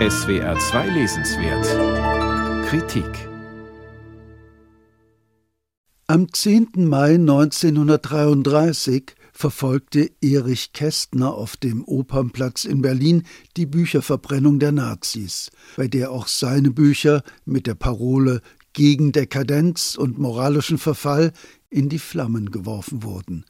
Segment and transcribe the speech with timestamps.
[0.00, 1.64] SWR 2 Lesenswert
[2.66, 3.28] Kritik
[6.08, 6.70] Am 10.
[6.74, 13.22] Mai 1933 verfolgte Erich Kästner auf dem Opernplatz in Berlin
[13.56, 18.40] die Bücherverbrennung der Nazis, bei der auch seine Bücher mit der Parole
[18.72, 21.32] gegen Dekadenz und moralischen Verfall
[21.74, 23.44] in die Flammen geworfen wurden.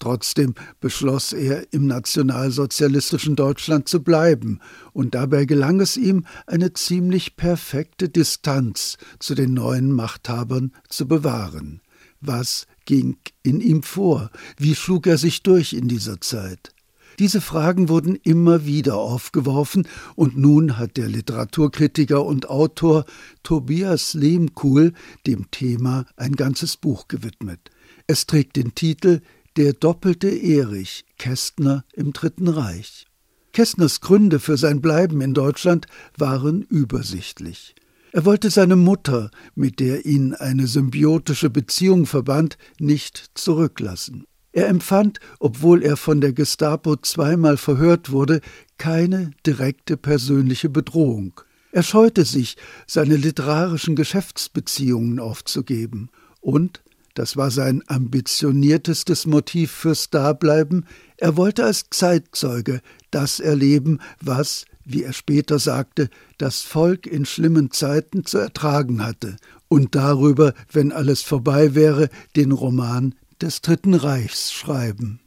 [0.00, 4.58] Trotzdem beschloss er, im nationalsozialistischen Deutschland zu bleiben,
[4.92, 11.80] und dabei gelang es ihm, eine ziemlich perfekte Distanz zu den neuen Machthabern zu bewahren.
[12.20, 14.30] Was ging in ihm vor?
[14.56, 16.74] Wie schlug er sich durch in dieser Zeit?
[17.18, 23.06] Diese Fragen wurden immer wieder aufgeworfen, und nun hat der Literaturkritiker und Autor
[23.42, 24.92] Tobias Lehmkuhl
[25.26, 27.70] dem Thema ein ganzes Buch gewidmet.
[28.06, 29.20] Es trägt den Titel
[29.56, 33.06] Der doppelte Erich Kästner im Dritten Reich.
[33.52, 37.74] Kästners Gründe für sein Bleiben in Deutschland waren übersichtlich.
[38.12, 44.27] Er wollte seine Mutter, mit der ihn eine symbiotische Beziehung verband, nicht zurücklassen.
[44.52, 48.40] Er empfand, obwohl er von der Gestapo zweimal verhört wurde,
[48.78, 51.40] keine direkte persönliche Bedrohung.
[51.70, 56.10] Er scheute sich, seine literarischen Geschäftsbeziehungen aufzugeben.
[56.40, 56.82] Und,
[57.14, 65.02] das war sein ambitioniertestes Motiv fürs Dableiben, er wollte als Zeitzeuge das erleben, was, wie
[65.02, 71.22] er später sagte, das Volk in schlimmen Zeiten zu ertragen hatte, und darüber, wenn alles
[71.22, 75.20] vorbei wäre, den Roman des Dritten Reichs schreiben.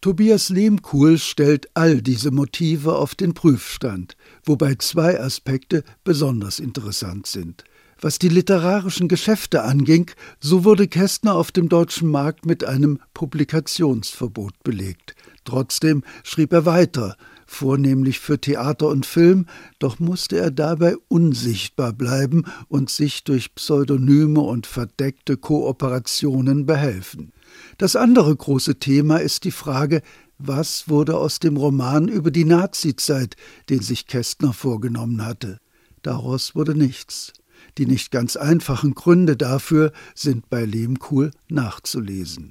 [0.00, 7.64] Tobias Lehmkuhl stellt all diese Motive auf den Prüfstand, wobei zwei Aspekte besonders interessant sind.
[8.00, 14.62] Was die literarischen Geschäfte anging, so wurde Kästner auf dem deutschen Markt mit einem Publikationsverbot
[14.62, 15.14] belegt.
[15.44, 17.16] Trotzdem schrieb er weiter,
[17.54, 19.46] vornehmlich für Theater und Film,
[19.78, 27.32] doch musste er dabei unsichtbar bleiben und sich durch Pseudonyme und verdeckte Kooperationen behelfen.
[27.78, 30.02] Das andere große Thema ist die Frage,
[30.38, 33.36] was wurde aus dem Roman über die Nazizeit,
[33.70, 35.58] den sich Kästner vorgenommen hatte?
[36.02, 37.32] Daraus wurde nichts.
[37.78, 42.50] Die nicht ganz einfachen Gründe dafür sind bei Lehmkuhl nachzulesen.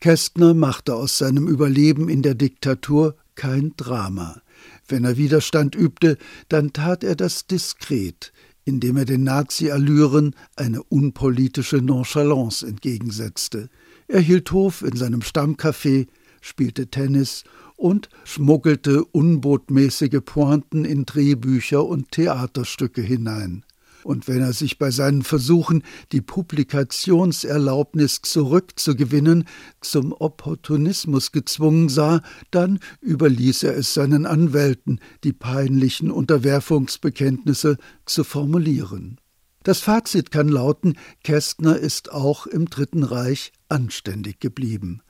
[0.00, 4.40] Kästner machte aus seinem Überleben in der Diktatur kein Drama.
[4.88, 8.32] Wenn er Widerstand übte, dann tat er das diskret,
[8.64, 13.68] indem er den Nazi-Allüren eine unpolitische Nonchalance entgegensetzte.
[14.08, 16.06] Er hielt Hof in seinem Stammcafé,
[16.40, 17.44] spielte Tennis
[17.76, 23.64] und schmuggelte unbotmäßige Pointen in Drehbücher und Theaterstücke hinein
[24.04, 25.82] und wenn er sich bei seinen Versuchen,
[26.12, 29.44] die Publikationserlaubnis zurückzugewinnen,
[29.80, 37.76] zum Opportunismus gezwungen sah, dann überließ er es seinen Anwälten, die peinlichen Unterwerfungsbekenntnisse
[38.06, 39.18] zu formulieren.
[39.62, 45.02] Das Fazit kann lauten, Kästner ist auch im Dritten Reich anständig geblieben.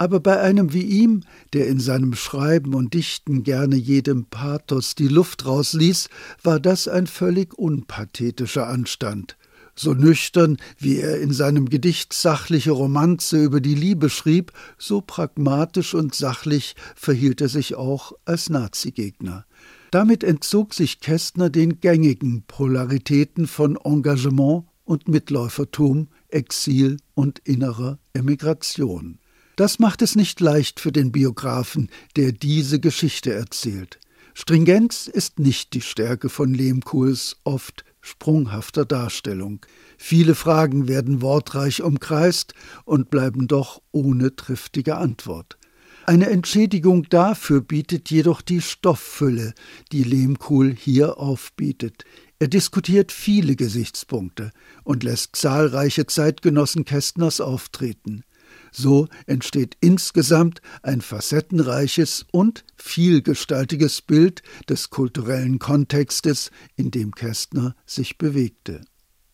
[0.00, 5.08] Aber bei einem wie ihm, der in seinem Schreiben und Dichten gerne jedem Pathos die
[5.08, 6.08] Luft rausließ,
[6.42, 9.36] war das ein völlig unpathetischer Anstand.
[9.74, 15.92] So nüchtern, wie er in seinem Gedicht sachliche Romanze über die Liebe schrieb, so pragmatisch
[15.92, 19.44] und sachlich verhielt er sich auch als Nazigegner.
[19.90, 29.18] Damit entzog sich Kästner den gängigen Polaritäten von Engagement und Mitläufertum, Exil und innerer Emigration.
[29.56, 33.98] Das macht es nicht leicht für den Biografen, der diese Geschichte erzählt.
[34.34, 39.60] Stringenz ist nicht die Stärke von Lehmkuhls oft sprunghafter Darstellung.
[39.98, 45.58] Viele Fragen werden wortreich umkreist und bleiben doch ohne triftige Antwort.
[46.06, 49.52] Eine Entschädigung dafür bietet jedoch die Stofffülle,
[49.92, 52.04] die Lehmkuhl hier aufbietet.
[52.38, 54.50] Er diskutiert viele Gesichtspunkte
[54.82, 58.24] und lässt zahlreiche Zeitgenossen Kästners auftreten.
[58.72, 68.18] So entsteht insgesamt ein facettenreiches und vielgestaltiges Bild des kulturellen Kontextes, in dem Kästner sich
[68.18, 68.82] bewegte.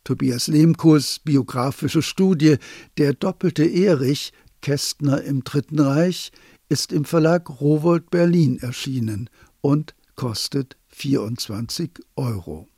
[0.05, 2.56] Tobias Lehmkuhls biografische Studie
[2.96, 4.32] Der doppelte Erich
[4.62, 6.32] Kästner im Dritten Reich
[6.69, 12.69] ist im Verlag Rowold Berlin erschienen und kostet 24 Euro.